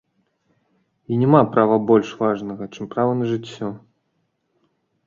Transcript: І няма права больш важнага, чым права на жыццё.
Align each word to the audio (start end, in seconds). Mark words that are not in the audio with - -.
І 1.11 1.19
няма 1.25 1.41
права 1.57 1.77
больш 1.91 2.09
важнага, 2.23 2.63
чым 2.73 2.83
права 2.95 3.13
на 3.21 3.25
жыццё. 3.35 3.67